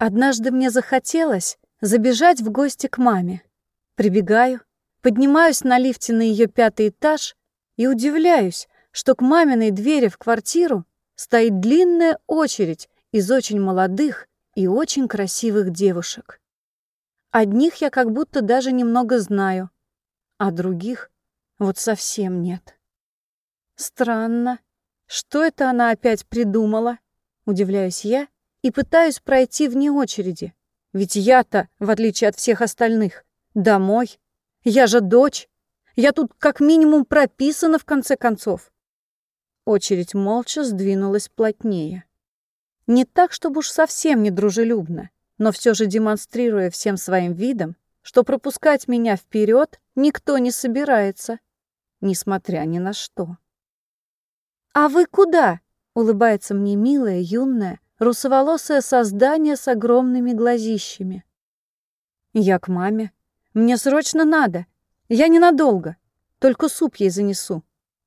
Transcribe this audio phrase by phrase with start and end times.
[0.00, 3.42] Однажды мне захотелось забежать в гости к маме.
[3.96, 4.62] Прибегаю,
[5.02, 7.36] поднимаюсь на лифте на ее пятый этаж
[7.76, 10.86] и удивляюсь, что к маминой двери в квартиру
[11.16, 16.40] стоит длинная очередь из очень молодых и очень красивых девушек.
[17.30, 19.68] Одних я как будто даже немного знаю,
[20.38, 21.10] а других
[21.58, 22.74] вот совсем нет.
[23.74, 24.60] Странно.
[25.04, 26.98] Что это она опять придумала?
[27.44, 28.28] Удивляюсь я
[28.62, 30.54] и пытаюсь пройти вне очереди.
[30.92, 33.24] Ведь я-то, в отличие от всех остальных,
[33.54, 34.18] домой.
[34.64, 35.48] Я же дочь.
[35.96, 38.72] Я тут как минимум прописана в конце концов.
[39.64, 42.04] Очередь молча сдвинулась плотнее.
[42.86, 48.88] Не так, чтобы уж совсем недружелюбно, но все же демонстрируя всем своим видом, что пропускать
[48.88, 51.38] меня вперед никто не собирается,
[52.00, 53.36] несмотря ни на что.
[54.72, 55.60] «А вы куда?»—
[55.94, 61.24] улыбается мне милая, юная, русоволосое создание с огромными глазищами.
[62.32, 63.12] «Я к маме.
[63.54, 64.66] Мне срочно надо.
[65.08, 65.96] Я ненадолго.
[66.38, 67.62] Только суп ей занесу».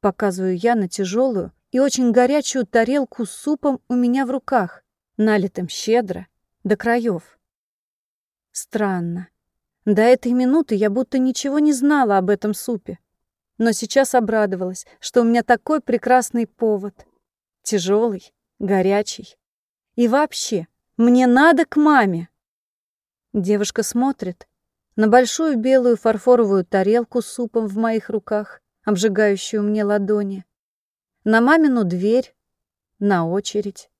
[0.00, 4.84] Показываю я на тяжелую и очень горячую тарелку с супом у меня в руках,
[5.16, 6.28] налитым щедро,
[6.62, 7.38] до краев.
[8.52, 9.28] Странно.
[9.84, 12.98] До этой минуты я будто ничего не знала об этом супе.
[13.56, 16.94] Но сейчас обрадовалась, что у меня такой прекрасный повод.
[17.62, 19.36] Тяжелый, горячий.
[19.98, 22.28] И вообще, мне надо к маме.
[23.32, 24.46] Девушка смотрит
[24.94, 30.44] на большую белую фарфоровую тарелку с супом в моих руках, обжигающую мне ладони,
[31.24, 32.32] на мамину дверь,
[33.00, 33.90] на очередь.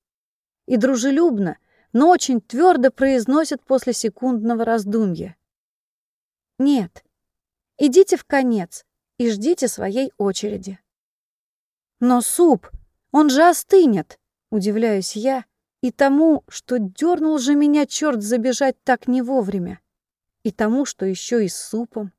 [0.66, 1.58] И дружелюбно,
[1.92, 5.36] но очень твердо произносит после секундного раздумья.
[6.60, 7.04] «Нет,
[7.76, 10.78] идите в конец и ждите своей очереди».
[11.98, 12.70] «Но суп,
[13.10, 14.20] он же остынет!»—
[14.52, 15.44] удивляюсь я,
[15.80, 19.80] и тому, что дернул же меня черт забежать так не вовремя.
[20.42, 22.12] И тому, что еще и с супом.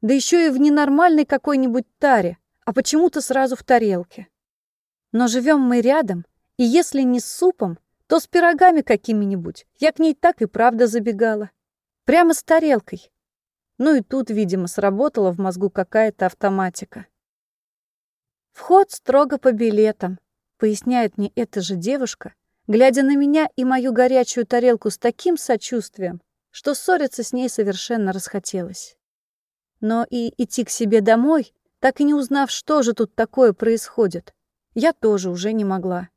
[0.00, 4.28] Да еще и в ненормальной какой-нибудь таре, а почему-то сразу в тарелке.
[5.12, 6.24] Но живем мы рядом,
[6.56, 9.66] и если не с супом, то с пирогами какими-нибудь.
[9.78, 11.50] Я к ней так и правда забегала.
[12.04, 13.12] Прямо с тарелкой.
[13.78, 17.06] Ну и тут, видимо, сработала в мозгу какая-то автоматика.
[18.52, 20.18] Вход строго по билетам,
[20.58, 22.34] поясняет мне эта же девушка,
[22.70, 26.22] глядя на меня и мою горячую тарелку с таким сочувствием,
[26.52, 28.96] что ссориться с ней совершенно расхотелось.
[29.80, 34.32] Но и идти к себе домой, так и не узнав, что же тут такое происходит,
[34.74, 36.10] я тоже уже не могла.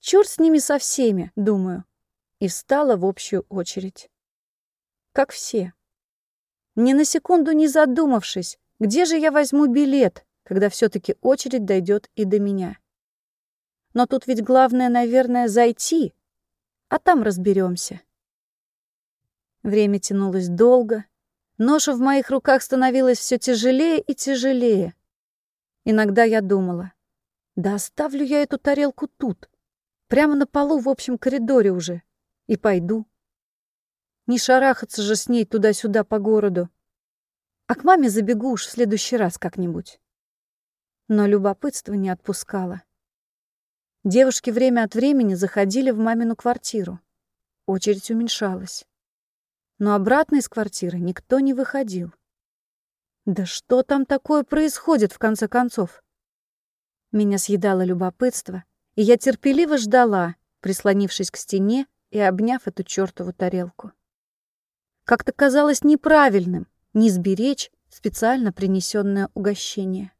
[0.00, 1.84] Чёрт с ними со всеми, думаю,
[2.40, 4.10] и встала в общую очередь.
[5.12, 5.74] Как все.
[6.74, 12.10] Ни на секунду не задумавшись, где же я возьму билет, когда все таки очередь дойдет
[12.16, 12.78] и до меня.
[13.96, 16.12] Но тут ведь главное, наверное, зайти,
[16.90, 18.02] а там разберемся.
[19.62, 21.06] Время тянулось долго.
[21.56, 24.94] Ноша в моих руках становилась все тяжелее и тяжелее.
[25.86, 26.92] Иногда я думала,
[27.54, 29.48] да оставлю я эту тарелку тут,
[30.08, 32.02] прямо на полу в общем коридоре уже,
[32.48, 33.06] и пойду.
[34.26, 36.68] Не шарахаться же с ней туда-сюда по городу.
[37.66, 40.02] А к маме забегу уж в следующий раз как-нибудь.
[41.08, 42.82] Но любопытство не отпускало.
[44.06, 47.00] Девушки время от времени заходили в мамину квартиру.
[47.66, 48.86] Очередь уменьшалась.
[49.80, 52.14] Но обратно из квартиры никто не выходил.
[53.24, 56.04] Да что там такое происходит, в конце концов?
[57.10, 58.62] Меня съедало любопытство,
[58.94, 63.90] и я терпеливо ждала, прислонившись к стене и обняв эту чёртову тарелку.
[65.02, 70.12] Как-то казалось неправильным не сберечь специально принесенное угощение.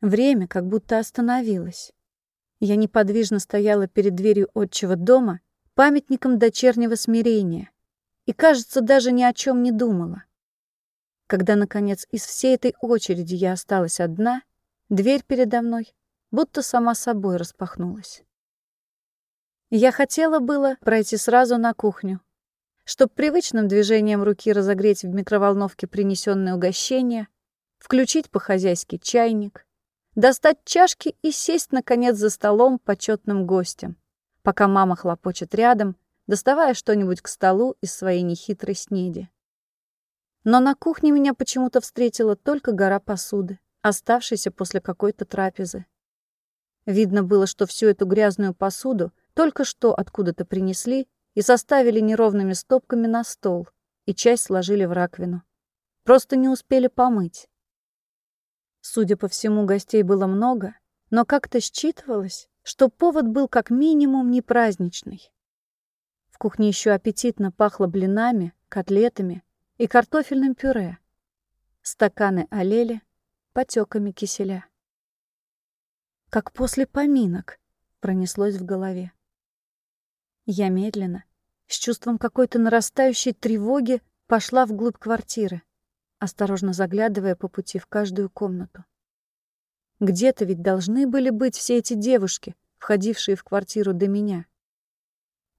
[0.00, 1.92] Время как будто остановилось.
[2.60, 5.40] Я неподвижно стояла перед дверью отчего дома,
[5.74, 7.70] памятником дочернего смирения,
[8.26, 10.24] и, кажется, даже ни о чем не думала.
[11.26, 14.42] Когда, наконец, из всей этой очереди я осталась одна,
[14.88, 15.92] дверь передо мной
[16.30, 18.22] будто сама собой распахнулась.
[19.70, 22.20] Я хотела было пройти сразу на кухню,
[22.84, 27.28] чтобы привычным движением руки разогреть в микроволновке принесенное угощение,
[27.78, 29.66] включить по-хозяйски чайник,
[30.20, 33.96] достать чашки и сесть, наконец, за столом почетным гостем,
[34.42, 35.96] пока мама хлопочет рядом,
[36.26, 39.30] доставая что-нибудь к столу из своей нехитрой снеди.
[40.44, 45.86] Но на кухне меня почему-то встретила только гора посуды, оставшейся после какой-то трапезы.
[46.86, 53.06] Видно было, что всю эту грязную посуду только что откуда-то принесли и составили неровными стопками
[53.06, 53.68] на стол,
[54.06, 55.42] и часть сложили в раковину.
[56.04, 57.49] Просто не успели помыть.
[58.80, 60.74] Судя по всему, гостей было много,
[61.10, 65.30] но как-то считывалось, что повод был как минимум не праздничный.
[66.38, 69.44] кухне еще аппетитно пахло блинами, котлетами
[69.76, 70.98] и картофельным пюре.
[71.82, 73.02] Стаканы олели
[73.52, 74.64] потеками киселя.
[76.30, 77.58] Как после поминок
[78.00, 79.12] пронеслось в голове.
[80.46, 81.24] Я медленно,
[81.66, 85.62] с чувством какой-то нарастающей тревоги, пошла вглубь квартиры,
[86.20, 88.84] осторожно заглядывая по пути в каждую комнату.
[89.98, 94.46] Где-то ведь должны были быть все эти девушки, входившие в квартиру до меня.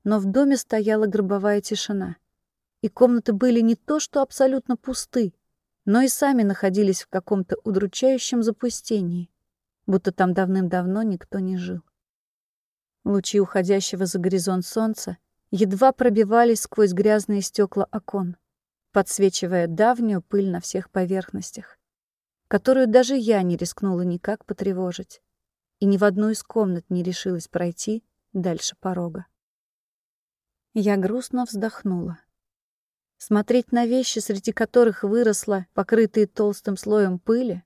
[0.04, 2.16] Но в доме стояла гробовая тишина,
[2.82, 5.34] и комнаты были не то что абсолютно пусты,
[5.86, 9.30] но и сами находились в каком-то удручающем запустении,
[9.86, 11.82] будто там давным-давно никто не жил.
[13.04, 15.18] Лучи уходящего за горизонт солнца
[15.50, 18.38] едва пробивались сквозь грязные стекла окон,
[18.92, 21.78] подсвечивая давнюю пыль на всех поверхностях,
[22.48, 25.22] которую даже я не рискнула никак потревожить,
[25.80, 28.04] и ни в одну из комнат не решилась пройти
[28.34, 29.26] дальше порога.
[30.74, 32.20] Я грустно вздохнула.
[33.18, 37.64] Смотреть на вещи, среди которых выросла, покрытые толстым слоем пыли,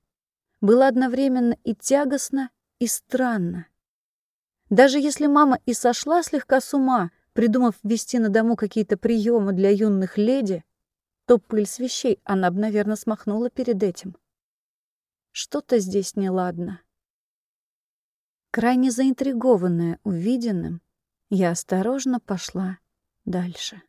[0.59, 2.49] было одновременно и тягостно,
[2.79, 3.67] и странно.
[4.69, 9.69] Даже если мама и сошла слегка с ума, придумав ввести на дому какие-то приемы для
[9.69, 10.63] юных леди,
[11.25, 14.15] то пыль с вещей она бы, наверное, смахнула перед этим.
[15.31, 16.81] Что-то здесь неладно.
[18.51, 20.81] Крайне заинтригованная увиденным,
[21.29, 22.79] я осторожно пошла
[23.25, 23.81] дальше.